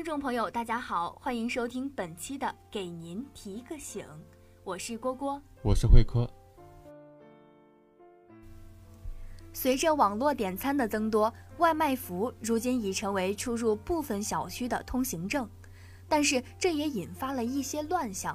[0.00, 4.02] 听众朋友，大家好，欢迎收听本期的《给您提个醒》，
[4.64, 6.26] 我是郭郭，我是慧科。
[9.52, 15.46] 随着网络点餐的增多，外卖服如今已成为出入部分小区的通行证。
[16.08, 18.34] 但是这也引发了一些乱象。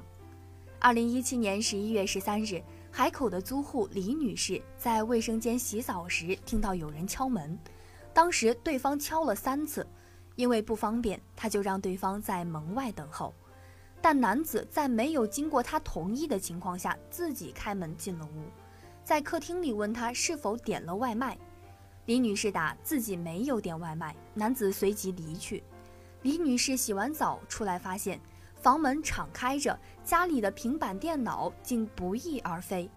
[0.78, 2.62] 二零一七年十一月十三日，
[2.92, 7.58] 海口的租户李女士在卫生间洗澡时听到有人敲门，
[8.14, 9.84] 当时对方敲了三次，
[10.36, 13.34] 因为不方便，她就让对方在门外等候。
[14.00, 18.44] 但男子在没有经过她同意的情况下，自己开门进了屋，
[19.02, 21.36] 在客厅里问她是否点了外卖。
[22.04, 25.64] 李女士答自己没有点外卖，男子随即离去。
[26.22, 28.20] 李女士洗完澡出来，发现
[28.54, 32.88] 房门敞开着，家里的平板电脑竟不翼而飞。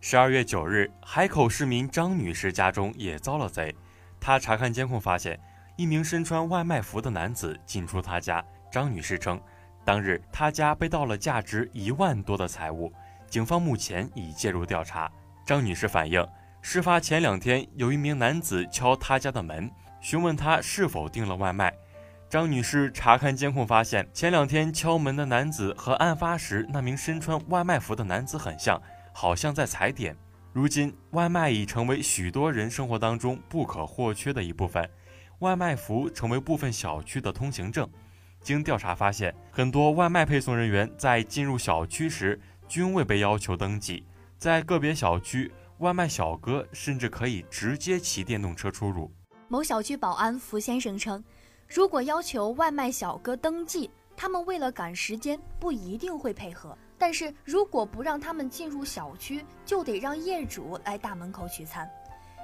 [0.00, 3.74] 十二月九日，海口市民张女士家中也遭了贼。
[4.20, 5.40] 她查看监控，发现
[5.76, 8.44] 一名身穿外卖服的男子进出他家。
[8.70, 9.40] 张女士称，
[9.84, 12.92] 当日她家被盗了价值一万多的财物。
[13.28, 15.10] 警方目前已介入调查。
[15.44, 16.26] 张女士反映，
[16.60, 21.72] 事发前两天有一名男子敲她家的门，询问她是否订了外卖。
[22.30, 28.80] 张女士查看监控，发现前两天敲门的男子和案发时那名身穿外卖服的男子很像，
[29.12, 30.16] 好像在踩点。
[30.52, 34.88] 如今，外卖已成为许多人生活当中不可或缺的一部分，
[35.42, 37.88] 外卖服成为部分小区的通行证。
[38.40, 44.04] 经调查发现，很多外卖配送人员在进入小区时均未被要求登记，
[44.38, 49.10] 在个别小区，外卖小哥甚至可以直接骑电动车出入。
[49.48, 51.22] 某小区保安符先生称。
[51.68, 56.76] 如果要求外卖小哥登记，他们为了赶时间，不一定会配合。
[56.98, 61.90] 但是如果不让他们进入小区，就得让业主来大门口取餐，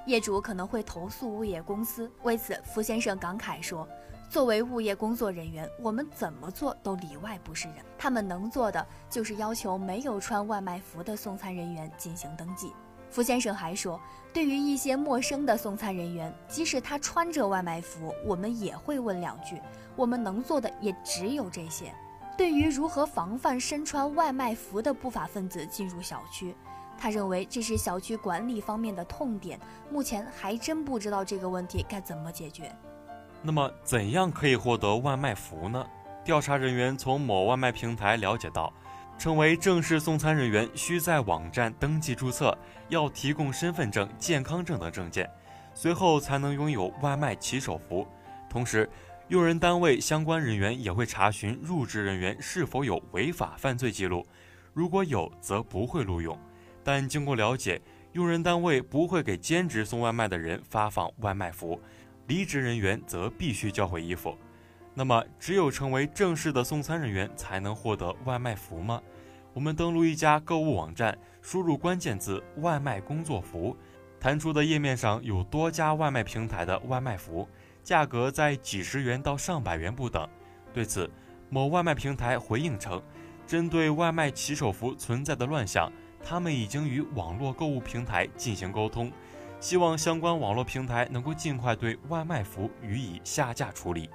[0.08, 2.10] 业主可能会投诉物业公司。
[2.22, 3.86] 为此，福先生感慨说
[4.30, 7.76] ：“作为物业工作人员，我们怎么做都里外不是人。
[7.98, 12.72] 他们能做的就是要求没有穿外卖服的送餐人员进行登记。”
[13.10, 14.00] 福先生还说，
[14.32, 19.60] 对于一些陌生的送餐人员，即使他穿着外卖服，我们也会问两句。
[19.94, 21.94] 我们能做的也只有这些。
[22.36, 26.54] 对于如何防范身穿外卖服的不法分子进入小区，
[26.98, 29.58] 他认为这是小区管理方面的痛点，
[29.90, 32.70] 目前还真不知道这个问题该怎么解决。
[33.40, 35.86] 那么，怎样可以获得外卖服呢？
[36.24, 38.72] 调查人员从某外卖平台了解到。
[39.16, 42.56] 成为正式送餐人员，需在网站登记注册，
[42.88, 45.28] 要提供身份证、健康证等证件，
[45.74, 48.06] 随后才能拥有外卖骑手服。
[48.48, 48.88] 同时，
[49.26, 54.24] 用人单位相关人员也会查询入职人员是否有违法犯罪记录，
[54.72, 56.38] 如果有，则不会录用。
[56.88, 57.78] 但经过了解，
[58.12, 61.78] 用人单位不会给兼职送外卖的人发放外卖服，
[62.28, 64.34] 离职人员则必须交回衣服。
[64.94, 69.02] 那么，只有成为正式的送餐人员才能获得外卖服吗？
[69.52, 73.76] 我们登录一家购物网站，输入关键字“外卖工作服”，
[74.18, 77.46] 弹出的页面上有多家外卖平台的外卖服，
[77.84, 80.26] 价格在几十元到上百元不等。
[80.72, 81.10] 对此，
[81.50, 83.02] 某外卖平台回应称，
[83.46, 85.92] 针对外卖骑手服存在的乱象，
[86.24, 89.10] 他们已经与网络购物平台进行沟通，
[89.60, 94.10] 希望相关网络平台能够尽快对外卖服予以下架处理。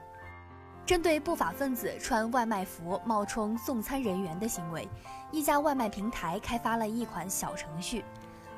[0.86, 4.88] 针对不法分子穿外卖服冒充送餐人员的行为，
[5.32, 8.04] 一家外卖平台开发了一款小程序。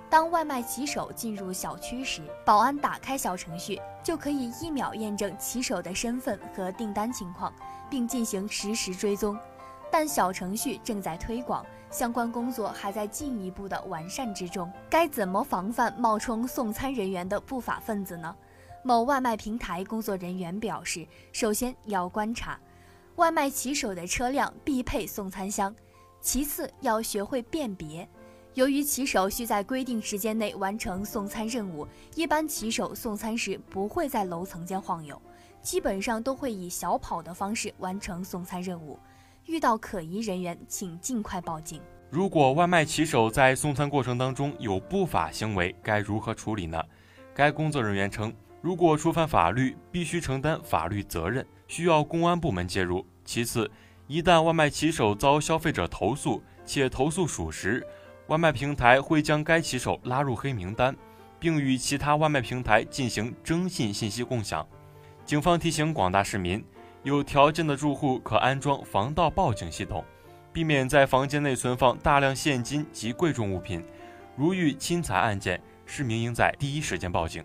[0.10, 7.54] 当外卖骑手进入小区时，保安打开小程序，就可以一秒验证骑手的身份和订单情况，
[7.90, 9.38] 并进行实时追踪。
[9.98, 14.70] 但小程序正在推广，相关工作还在进一步的完善之中。
[14.90, 18.36] 该怎么防范冒充送餐人员的不法分子呢？
[18.84, 22.59] 某外卖平台工作人员表示，首先要观察
[23.16, 25.74] 外卖骑手的车辆必配送餐箱，
[26.20, 28.06] 其次要学会辨别。
[28.53, 35.18] 由于骑手需在规定时间内完成送餐任务，一般骑手送餐时不会在楼层间晃悠，
[35.62, 39.00] 基本上都会以小跑的方式完成送餐任务。
[39.46, 41.80] 遇到可疑人员，请尽快报警。
[42.09, 46.84] 如果外卖骑手在送餐过程当中有不法行为，该如何处理呢？
[47.34, 48.34] 该工作人员称。
[48.62, 53.06] 如果触犯法律，必须承担法律责任，需要公安部门介入。
[53.24, 53.70] 其次，
[54.08, 57.86] 一旦外卖骑手遭消费者投诉，且投诉属实，
[58.28, 60.96] 外卖平台会将该骑手拉入黑名单，
[61.40, 64.68] 并与其他外卖平台进行征信信息共享。
[65.24, 66.64] 警方提醒广大市民，
[67.05, 70.03] 有条件的住户可安装防盗报警系统，
[70.52, 73.85] 避免在房间内存放大量现金及贵重物品。
[74.35, 77.43] 如遇侵财案件，市民应在第一时间报警。